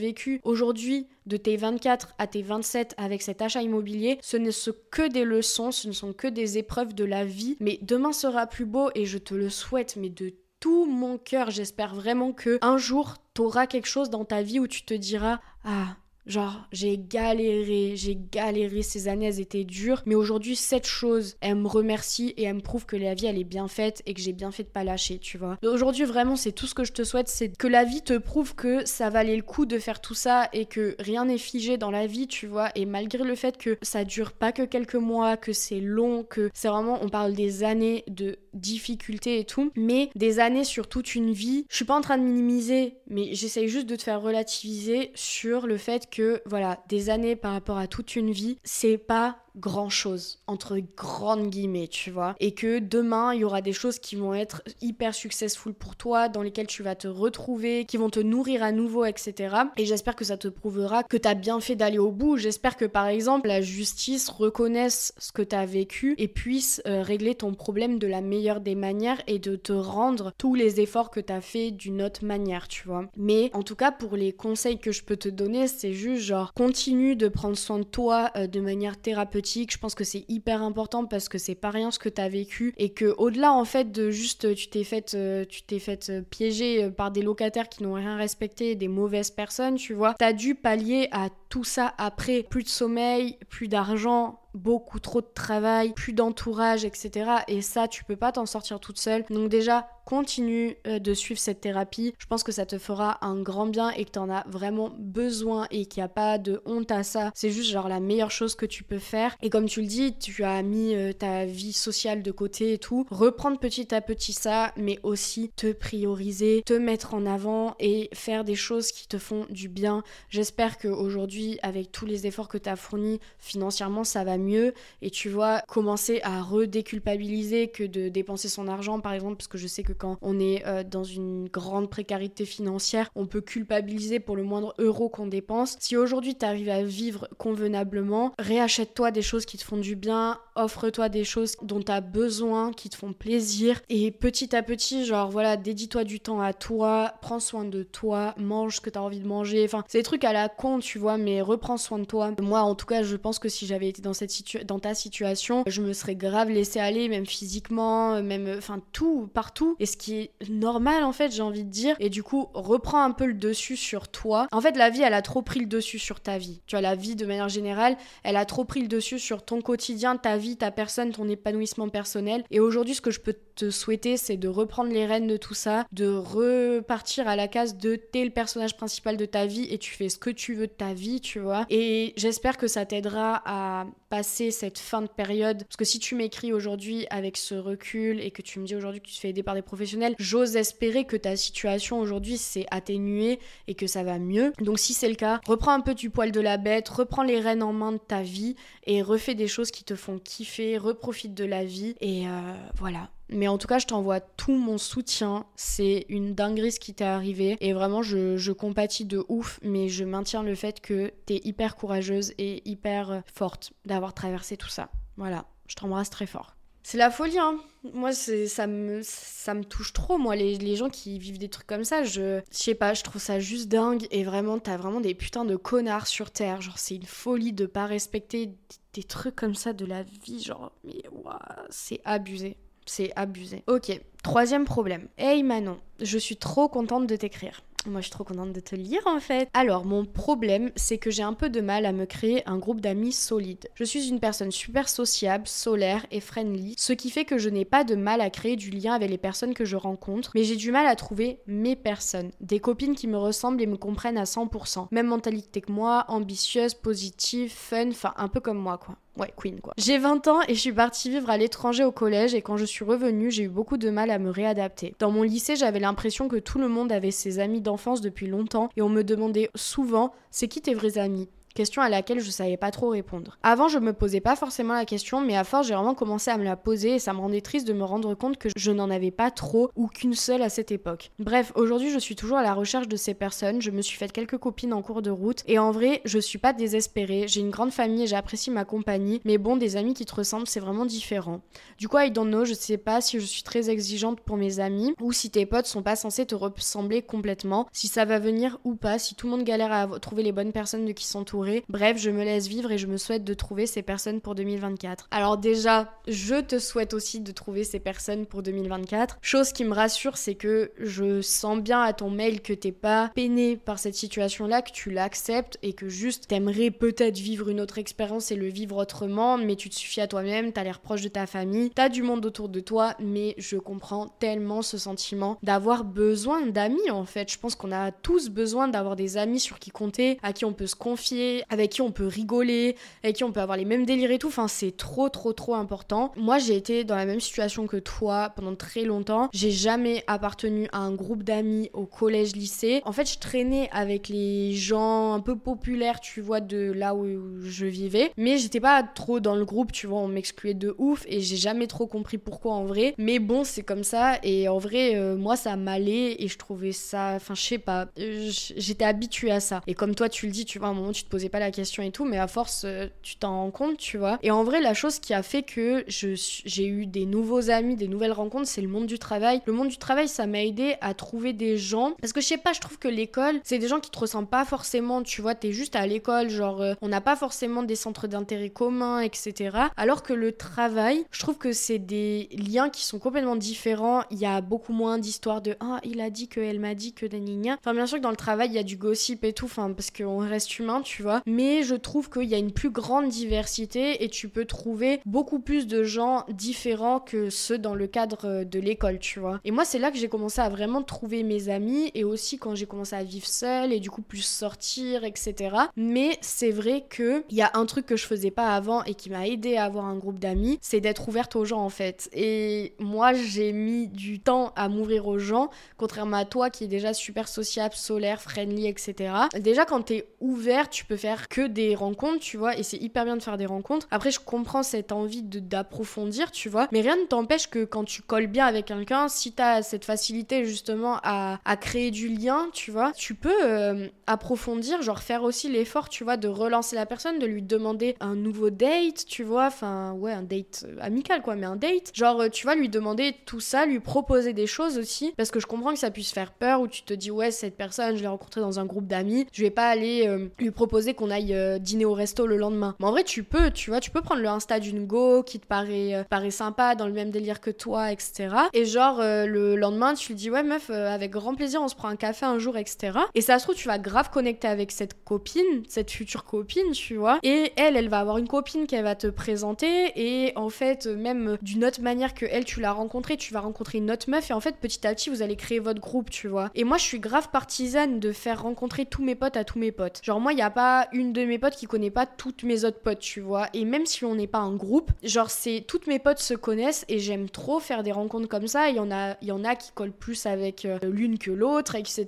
[0.44, 5.08] aujourd'hui de tes 24 à tes 27 avec cet achat immobilier, ce ne sont que
[5.08, 8.66] des leçons, ce ne sont que des épreuves de la vie, mais demain sera plus
[8.66, 12.78] beau et je te le souhaite, mais de tout mon cœur, j'espère vraiment que un
[12.78, 16.98] jour, tu auras quelque chose dans ta vie où tu te diras ah Genre, j'ai
[16.98, 22.34] galéré, j'ai galéré, ces années elles étaient dures, mais aujourd'hui cette chose, elle me remercie
[22.36, 24.50] et elle me prouve que la vie elle est bien faite et que j'ai bien
[24.50, 25.56] fait de pas lâcher, tu vois.
[25.62, 28.56] Aujourd'hui vraiment c'est tout ce que je te souhaite, c'est que la vie te prouve
[28.56, 31.92] que ça valait le coup de faire tout ça et que rien n'est figé dans
[31.92, 32.70] la vie, tu vois.
[32.74, 36.50] Et malgré le fait que ça dure pas que quelques mois, que c'est long, que
[36.54, 41.14] c'est vraiment, on parle des années de difficultés et tout, mais des années sur toute
[41.14, 41.66] une vie.
[41.68, 45.66] Je suis pas en train de minimiser, mais j'essaye juste de te faire relativiser sur
[45.66, 49.36] le fait que que voilà, des années par rapport à toute une vie, c'est pas
[49.56, 52.34] grand chose, entre grandes guillemets, tu vois.
[52.40, 56.28] Et que demain, il y aura des choses qui vont être hyper successful pour toi,
[56.28, 59.56] dans lesquelles tu vas te retrouver, qui vont te nourrir à nouveau, etc.
[59.76, 62.36] Et j'espère que ça te prouvera que tu as bien fait d'aller au bout.
[62.36, 67.02] J'espère que par exemple, la justice reconnaisse ce que tu as vécu et puisse euh,
[67.02, 71.10] régler ton problème de la meilleure des manières et de te rendre tous les efforts
[71.10, 73.06] que tu as fait d'une autre manière, tu vois.
[73.16, 76.52] Mais en tout cas, pour les conseils que je peux te donner, c'est juste genre
[76.54, 80.62] continue de prendre soin de toi euh, de manière thérapeutique je pense que c'est hyper
[80.62, 83.64] important parce que c'est pas rien ce que tu as vécu et que au-delà en
[83.64, 87.22] fait de juste tu t'es fait euh, tu t'es fait euh, piéger euh, par des
[87.22, 91.64] locataires qui n'ont rien respecté, des mauvaises personnes, tu vois, t'as dû pallier à tout
[91.64, 97.30] ça après, plus de sommeil, plus d'argent, beaucoup trop de travail, plus d'entourage, etc.
[97.48, 99.24] Et ça, tu peux pas t'en sortir toute seule.
[99.30, 102.14] Donc déjà, continue euh, de suivre cette thérapie.
[102.18, 104.92] Je pense que ça te fera un grand bien et que tu en as vraiment
[104.98, 107.32] besoin et qu'il n'y a pas de honte à ça.
[107.34, 109.36] C'est juste genre la meilleure chose que tu peux faire.
[109.42, 112.78] Et comme tu le dis, tu as mis euh, ta vie sociale de côté et
[112.78, 113.04] tout.
[113.10, 118.44] Reprendre petit à petit ça, mais aussi te prioriser, te mettre en avant et faire
[118.44, 120.02] des choses qui te font du bien.
[120.28, 124.74] J'espère qu'aujourd'hui, avec tous les efforts que tu as fournis financièrement, ça va mieux.
[125.02, 129.58] Et tu vois commencer à redéculpabiliser que de dépenser son argent par exemple parce que
[129.58, 134.20] je sais que quand on est euh, dans une grande précarité financière on peut culpabiliser
[134.20, 135.76] pour le moindre euro qu'on dépense.
[135.80, 140.38] Si aujourd'hui tu arrives à vivre convenablement réachète-toi des choses qui te font du bien
[140.54, 143.80] offre-toi des choses dont tu as besoin qui te font plaisir.
[143.88, 148.34] Et petit à petit genre voilà dédie-toi du temps à toi prends soin de toi
[148.38, 149.64] mange ce que tu as envie de manger.
[149.64, 152.60] Enfin c'est des trucs à la con tu vois mais reprends soin de toi moi
[152.60, 156.14] en tout cas je pense que si j'avais été dans ta situation, je me serais
[156.14, 159.76] grave laissé aller, même physiquement, même, enfin tout, partout.
[159.78, 161.96] Et ce qui est normal en fait, j'ai envie de dire.
[162.00, 164.48] Et du coup, reprends un peu le dessus sur toi.
[164.52, 166.60] En fait, la vie, elle a trop pris le dessus sur ta vie.
[166.66, 169.60] Tu vois, la vie de manière générale, elle a trop pris le dessus sur ton
[169.60, 172.44] quotidien, ta vie, ta personne, ton épanouissement personnel.
[172.50, 175.54] Et aujourd'hui, ce que je peux te souhaiter, c'est de reprendre les rênes de tout
[175.54, 179.78] ça, de repartir à la case de t'es le personnage principal de ta vie et
[179.78, 181.66] tu fais ce que tu veux de ta vie, tu vois.
[181.70, 185.64] Et j'espère que ça t'aidera à passer cette fin de période.
[185.64, 189.00] Parce que si tu m'écris aujourd'hui avec ce recul et que tu me dis aujourd'hui
[189.00, 192.66] que tu te fais aider par des professionnels, j'ose espérer que ta situation aujourd'hui s'est
[192.70, 194.52] atténuée et que ça va mieux.
[194.60, 197.40] Donc si c'est le cas, reprends un peu du poil de la bête, reprends les
[197.40, 201.34] rênes en main de ta vie et refais des choses qui te font kiffer, reprofite
[201.34, 203.10] de la vie et euh, voilà.
[203.28, 205.46] Mais en tout cas, je t'envoie tout mon soutien.
[205.56, 207.56] C'est une dinguerie ce qui t'est arrivé.
[207.60, 209.58] Et vraiment, je, je, compatis de ouf.
[209.62, 214.68] Mais je maintiens le fait que t'es hyper courageuse et hyper forte d'avoir traversé tout
[214.68, 214.90] ça.
[215.16, 216.56] Voilà, je t'embrasse très fort.
[216.88, 217.58] C'est la folie, hein.
[217.94, 221.66] Moi, ça me, ça me touche trop, moi, les, les, gens qui vivent des trucs
[221.66, 222.04] comme ça.
[222.04, 224.06] Je, je sais pas, je trouve ça juste dingue.
[224.12, 226.60] Et vraiment, t'as vraiment des putains de connards sur Terre.
[226.60, 228.54] Genre, c'est une folie de pas respecter
[228.92, 230.40] des, trucs comme ça de la vie.
[230.40, 231.36] Genre, mais waouh,
[231.70, 232.56] c'est abusé.
[232.86, 233.62] C'est abusé.
[233.66, 235.08] Ok, troisième problème.
[235.18, 237.62] Hey Manon, je suis trop contente de t'écrire.
[237.86, 239.48] Moi, je suis trop contente de te lire en fait.
[239.54, 242.80] Alors, mon problème, c'est que j'ai un peu de mal à me créer un groupe
[242.80, 243.68] d'amis solide.
[243.74, 247.64] Je suis une personne super sociable, solaire et friendly, ce qui fait que je n'ai
[247.64, 250.56] pas de mal à créer du lien avec les personnes que je rencontre, mais j'ai
[250.56, 252.30] du mal à trouver mes personnes.
[252.40, 254.88] Des copines qui me ressemblent et me comprennent à 100%.
[254.90, 258.96] Même mentalité que moi, ambitieuse, positive, fun, enfin un peu comme moi quoi.
[259.18, 259.72] Ouais, queen quoi.
[259.78, 262.64] J'ai 20 ans et je suis partie vivre à l'étranger au collège et quand je
[262.64, 264.94] suis revenue, j'ai eu beaucoup de mal à me réadapter.
[264.98, 268.68] Dans mon lycée, j'avais l'impression que tout le monde avait ses amis d'enfance depuis longtemps
[268.76, 271.28] et on me demandait souvent c'est qui tes vrais amis?
[271.56, 273.38] Question à laquelle je savais pas trop répondre.
[273.42, 276.36] Avant, je me posais pas forcément la question, mais à force, j'ai vraiment commencé à
[276.38, 278.90] me la poser et ça me rendait triste de me rendre compte que je n'en
[278.90, 281.10] avais pas trop ou qu'une seule à cette époque.
[281.18, 283.60] Bref, aujourd'hui, je suis toujours à la recherche de ces personnes.
[283.60, 286.38] Je me suis fait quelques copines en cours de route et en vrai, je suis
[286.38, 287.24] pas désespérée.
[287.26, 290.46] J'ai une grande famille et j'apprécie ma compagnie, mais bon, des amis qui te ressemblent,
[290.46, 291.40] c'est vraiment différent.
[291.78, 294.60] Du coup, I don't know, je sais pas si je suis très exigeante pour mes
[294.60, 298.58] amis ou si tes potes sont pas censés te ressembler complètement, si ça va venir
[298.64, 301.45] ou pas, si tout le monde galère à trouver les bonnes personnes de qui s'entourer.
[301.68, 305.08] Bref, je me laisse vivre et je me souhaite de trouver ces personnes pour 2024.
[305.10, 309.18] Alors déjà, je te souhaite aussi de trouver ces personnes pour 2024.
[309.20, 313.10] Chose qui me rassure, c'est que je sens bien à ton mail que t'es pas
[313.14, 317.78] peiné par cette situation-là, que tu l'acceptes et que juste t'aimerais peut-être vivre une autre
[317.78, 321.08] expérience et le vivre autrement, mais tu te suffis à toi-même, t'as l'air proche de
[321.08, 325.84] ta famille, t'as du monde autour de toi, mais je comprends tellement ce sentiment d'avoir
[325.84, 327.30] besoin d'amis en fait.
[327.30, 330.52] Je pense qu'on a tous besoin d'avoir des amis sur qui compter, à qui on
[330.52, 333.86] peut se confier, avec qui on peut rigoler, avec qui on peut avoir les mêmes
[333.86, 334.28] délires et tout.
[334.28, 336.12] Enfin, c'est trop, trop, trop important.
[336.16, 339.28] Moi, j'ai été dans la même situation que toi pendant très longtemps.
[339.32, 342.82] J'ai jamais appartenu à un groupe d'amis au collège, lycée.
[342.84, 347.06] En fait, je traînais avec les gens un peu populaires, tu vois, de là où
[347.42, 348.12] je vivais.
[348.16, 351.36] Mais j'étais pas trop dans le groupe, tu vois, on m'excluait de ouf et j'ai
[351.36, 352.94] jamais trop compris pourquoi en vrai.
[352.98, 356.72] Mais bon, c'est comme ça et en vrai, euh, moi, ça m'allait et je trouvais
[356.72, 359.62] ça, enfin, je sais pas, j'étais habituée à ça.
[359.66, 361.38] Et comme toi, tu le dis, tu vois, à un moment, tu te posais pas
[361.38, 364.18] la question et tout, mais à force, euh, tu t'en rends compte, tu vois.
[364.22, 367.88] Et en vrai, la chose qui a fait que j'ai eu des nouveaux amis, des
[367.88, 369.42] nouvelles rencontres, c'est le monde du travail.
[369.46, 371.92] Le monde du travail, ça m'a aidé à trouver des gens.
[372.00, 374.28] Parce que je sais pas, je trouve que l'école, c'est des gens qui te ressemblent
[374.28, 377.76] pas forcément, tu vois, t'es juste à l'école, genre, euh, on n'a pas forcément des
[377.76, 379.58] centres d'intérêt communs, etc.
[379.76, 384.02] Alors que le travail, je trouve que c'est des liens qui sont complètement différents.
[384.10, 386.92] Il y a beaucoup moins d'histoires de ah, il a dit que elle m'a dit
[386.92, 387.56] que d'anigna.
[387.58, 389.72] Enfin, bien sûr que dans le travail, il y a du gossip et tout, enfin,
[389.72, 391.15] parce qu'on reste humain, tu vois.
[391.26, 395.38] Mais je trouve qu'il y a une plus grande diversité et tu peux trouver beaucoup
[395.38, 399.40] plus de gens différents que ceux dans le cadre de l'école, tu vois.
[399.44, 402.54] Et moi, c'est là que j'ai commencé à vraiment trouver mes amis et aussi quand
[402.54, 405.56] j'ai commencé à vivre seule et du coup plus sortir, etc.
[405.76, 408.94] Mais c'est vrai que il y a un truc que je faisais pas avant et
[408.94, 412.08] qui m'a aidé à avoir un groupe d'amis, c'est d'être ouverte aux gens en fait.
[412.12, 416.68] Et moi, j'ai mis du temps à m'ouvrir aux gens, contrairement à toi qui est
[416.68, 419.12] déjà super sociable, solaire, friendly, etc.
[419.38, 423.04] Déjà, quand t'es ouvert, tu peux faire que des rencontres, tu vois, et c'est hyper
[423.04, 423.86] bien de faire des rencontres.
[423.90, 428.02] Après, je comprends cette envie d'approfondir, tu vois, mais rien ne t'empêche que quand tu
[428.02, 432.70] colles bien avec quelqu'un, si t'as cette facilité justement à, à, créer du lien, tu
[432.70, 437.18] vois, tu peux euh, approfondir, genre faire aussi l'effort, tu vois, de relancer la personne,
[437.18, 441.36] de lui demander un nouveau date, tu vois, enfin, ouais, un date euh, amical, quoi,
[441.36, 441.90] mais un date.
[441.94, 445.40] Genre, euh, tu vois, lui demander tout ça, lui proposer des choses aussi, parce que
[445.40, 448.02] je comprends que ça puisse faire peur, ou tu te dis, ouais, cette personne, je
[448.02, 451.84] l'ai rencontrée dans un groupe d'amis, je vais pas aller lui proposer qu'on aille dîner
[451.84, 452.74] au resto le lendemain.
[452.80, 455.40] Mais en vrai, tu peux, tu vois, tu peux prendre le Insta d'une go qui
[455.40, 458.34] te paraît, paraît sympa, dans le même délire que toi, etc.
[458.52, 461.88] Et genre, le lendemain, tu lui dis, ouais, meuf, avec grand plaisir, on se prend
[461.88, 462.98] un café un jour, etc.
[463.14, 466.96] Et ça se trouve, tu vas grave connecter avec cette copine, cette future copine, tu
[466.96, 467.18] vois.
[467.22, 469.92] Et elle, elle va avoir une copine qu'elle va te présenter.
[469.96, 473.78] Et en fait, même d'une autre manière que elle, tu l'as rencontrée, tu vas rencontrer
[473.78, 474.30] une autre meuf.
[474.30, 476.50] Et en fait, petit à petit, vous allez créer votre groupe, tu vois.
[476.54, 479.72] Et moi, je suis grave partisane de faire rencontrer tous mes potes à tous mes
[479.72, 480.00] potes.
[480.02, 482.64] Genre, moi, il n'y a pas une de mes potes qui connaît pas toutes mes
[482.64, 483.48] autres potes, tu vois.
[483.54, 486.84] Et même si on n'est pas un groupe, genre, c'est toutes mes potes se connaissent
[486.88, 488.68] et j'aime trop faire des rencontres comme ça.
[488.68, 491.30] Il y en a, il y en a qui collent plus avec euh, l'une que
[491.30, 492.06] l'autre, etc.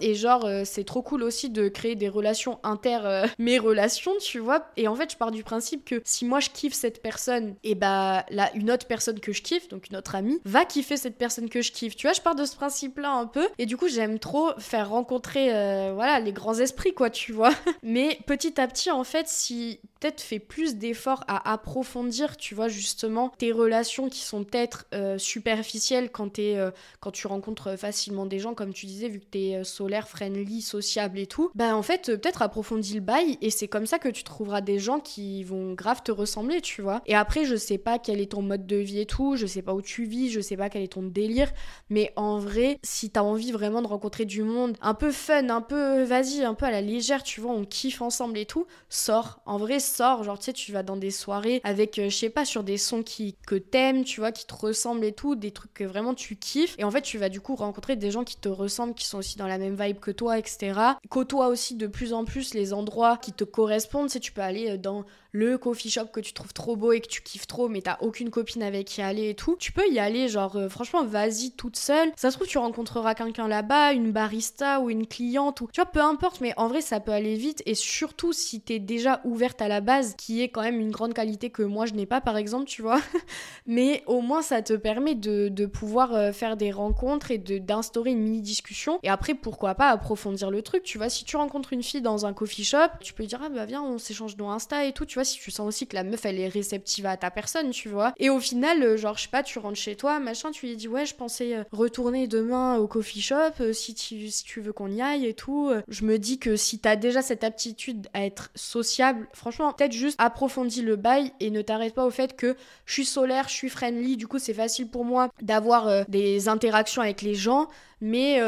[0.00, 4.12] Et genre, euh, c'est trop cool aussi de créer des relations inter euh, mes relations,
[4.20, 4.66] tu vois.
[4.76, 7.74] Et en fait, je pars du principe que si moi je kiffe cette personne, et
[7.74, 11.16] bah là, une autre personne que je kiffe, donc une autre amie, va kiffer cette
[11.16, 11.96] personne que je kiffe.
[11.96, 13.46] Tu vois, je pars de ce principe-là un peu.
[13.58, 15.48] Et du coup, j'aime trop faire rencontrer,
[15.94, 17.50] voilà, les grands esprits, quoi, tu vois.
[17.82, 22.68] Mais petit à petit, en fait, si peut-être fais plus d'efforts à approfondir, tu vois,
[22.68, 24.86] justement, tes relations qui sont peut-être
[25.18, 26.58] superficielles quand, es,
[27.00, 30.62] quand tu rencontres facilement des gens, comme tu disais, vu que t'es euh, solaire, friendly,
[30.62, 33.98] sociable et tout, bah en fait, euh, peut-être approfondis le bail et c'est comme ça
[33.98, 37.02] que tu trouveras des gens qui vont grave te ressembler, tu vois.
[37.06, 39.62] Et après, je sais pas quel est ton mode de vie et tout, je sais
[39.62, 41.52] pas où tu vis, je sais pas quel est ton délire,
[41.88, 45.62] mais en vrai, si t'as envie vraiment de rencontrer du monde un peu fun, un
[45.62, 49.40] peu vas-y, un peu à la légère, tu vois, on kiffe ensemble et tout, sors.
[49.46, 50.22] En vrai, sors.
[50.22, 52.78] Genre, tu sais, tu vas dans des soirées avec, euh, je sais pas, sur des
[52.78, 56.14] sons qui, que t'aimes, tu vois, qui te ressemblent et tout, des trucs que vraiment
[56.14, 56.74] tu kiffes.
[56.78, 59.18] Et en fait, tu vas du coup rencontrer des gens qui te ressemblent, qui sont
[59.18, 60.80] aussi dans la même vibe que toi, etc.
[61.08, 64.08] Côtoie aussi de plus en plus les endroits qui te correspondent.
[64.08, 67.00] Tu tu peux aller euh, dans le coffee shop que tu trouves trop beau et
[67.00, 69.88] que tu kiffes trop, mais t'as aucune copine avec qui aller et tout, tu peux
[69.88, 72.12] y aller, genre, euh, franchement, vas-y toute seule.
[72.16, 75.90] Ça se trouve, tu rencontreras quelqu'un là-bas, une barista ou une cliente, ou tu vois,
[75.90, 77.62] peu importe, mais en vrai, ça peut aller vite.
[77.66, 81.14] Et surtout, si t'es déjà ouverte à la base, qui est quand même une grande
[81.14, 83.00] qualité que moi je n'ai pas, par exemple, tu vois,
[83.66, 88.10] mais au moins, ça te permet de, de pouvoir euh, faire des rencontres et d'instaurer
[88.10, 88.98] une mini discussion.
[89.02, 92.26] Et après, pourquoi pas approfondir le truc, tu vois, si tu rencontres une fille dans
[92.26, 95.06] un coffee shop, tu peux dire, ah bah viens, on s'échange nos Insta et tout,
[95.06, 97.70] tu vois, si tu sens aussi que la meuf, elle est réceptive à ta personne,
[97.70, 98.12] tu vois.
[98.18, 100.76] Et au final, euh, genre, je sais pas, tu rentres chez toi, machin, tu lui
[100.76, 104.60] dis, ouais, je pensais euh, retourner demain au coffee shop, euh, si, tu, si tu
[104.60, 105.70] veux qu'on y aille et tout.
[105.88, 110.16] Je me dis que si t'as déjà cette aptitude à être sociable, franchement, peut-être juste
[110.18, 112.56] approfondis le bail et ne t'arrête pas au fait que
[112.86, 117.02] je suis solaire, je suis friendly, du coup, c'est facile pour moi d'avoir des interactions
[117.02, 117.68] avec les gens,
[118.00, 118.40] mais,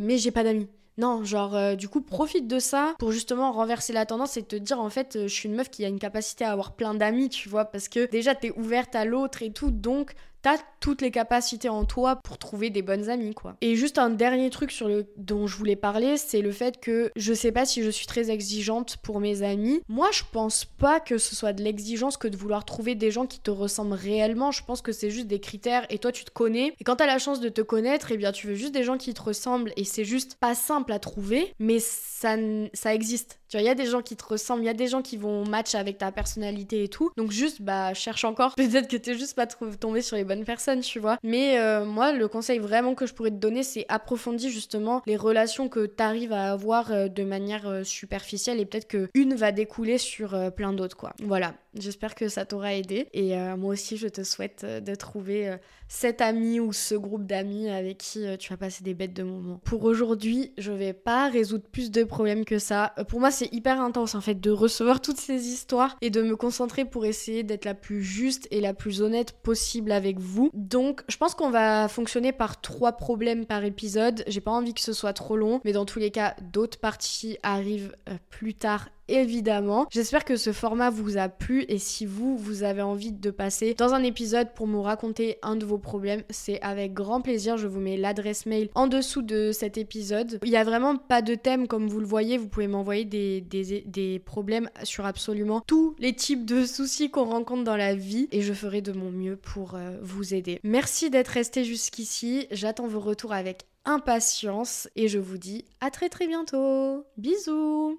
[0.00, 0.68] mais j'ai pas d'amis.
[0.98, 4.56] Non, genre, euh, du coup, profite de ça pour justement renverser la tendance et te
[4.56, 6.94] dire, en fait, euh, je suis une meuf qui a une capacité à avoir plein
[6.94, 11.00] d'amis, tu vois, parce que déjà, t'es ouverte à l'autre et tout, donc t'as toutes
[11.00, 13.56] les capacités en toi pour trouver des bonnes amies, quoi.
[13.60, 17.10] Et juste un dernier truc sur le dont je voulais parler, c'est le fait que
[17.16, 19.80] je sais pas si je suis très exigeante pour mes amis.
[19.88, 23.26] Moi, je pense pas que ce soit de l'exigence que de vouloir trouver des gens
[23.26, 24.50] qui te ressemblent réellement.
[24.50, 26.74] Je pense que c'est juste des critères et toi, tu te connais.
[26.80, 28.98] Et quand t'as la chance de te connaître, eh bien, tu veux juste des gens
[28.98, 32.36] qui te ressemblent et c'est juste pas simple à trouver, mais ça,
[32.74, 33.38] ça existe.
[33.52, 35.02] Tu vois, il y a des gens qui te ressemblent, il y a des gens
[35.02, 37.10] qui vont match avec ta personnalité et tout.
[37.18, 38.54] Donc juste, bah, cherche encore.
[38.56, 41.18] Peut-être que t'es juste pas tombé sur les bonnes personnes, tu vois.
[41.22, 45.16] Mais euh, moi, le conseil vraiment que je pourrais te donner, c'est approfondir justement les
[45.16, 49.52] relations que t'arrives à avoir euh, de manière euh, superficielle et peut-être que une va
[49.52, 51.12] découler sur plein d'autres, quoi.
[51.22, 51.52] Voilà.
[51.74, 53.08] J'espère que ça t'aura aidé.
[53.12, 55.56] Et moi aussi, je te souhaite de trouver
[55.88, 59.58] cet ami ou ce groupe d'amis avec qui tu vas passer des bêtes de moments.
[59.64, 62.94] Pour aujourd'hui, je vais pas résoudre plus de problèmes que ça.
[63.08, 66.36] pour moi, c'est hyper intense en fait de recevoir toutes ces histoires et de me
[66.36, 70.50] concentrer pour essayer d'être la plus juste et la plus honnête possible avec vous.
[70.54, 74.24] Donc, je pense qu'on va fonctionner par trois problèmes par épisode.
[74.26, 77.38] J'ai pas envie que ce soit trop long, mais dans tous les cas, d'autres parties
[77.42, 79.86] arrivent euh, plus tard évidemment.
[79.90, 83.74] J'espère que ce format vous a plu et si vous, vous avez envie de passer
[83.74, 87.56] dans un épisode pour me raconter un de vos problèmes, c'est avec grand plaisir.
[87.56, 90.38] Je vous mets l'adresse mail en dessous de cet épisode.
[90.42, 92.38] Il n'y a vraiment pas de thème comme vous le voyez.
[92.38, 97.76] Vous pouvez m'envoyer des, problèmes sur absolument tous les types de soucis qu'on rencontre dans
[97.76, 100.60] la vie et je ferai de mon mieux pour euh, vous aider.
[100.62, 102.46] Merci d'être resté jusqu'ici.
[102.50, 107.04] J'attends vos retours avec impatience et je vous dis à très très bientôt.
[107.16, 107.98] Bisous